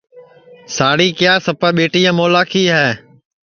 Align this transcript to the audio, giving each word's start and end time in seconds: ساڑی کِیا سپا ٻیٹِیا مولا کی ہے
ساڑی 0.75 1.07
کِیا 1.17 1.33
سپا 1.45 1.69
ٻیٹِیا 1.75 2.11
مولا 2.17 2.43
کی 2.51 2.63
ہے 2.75 2.87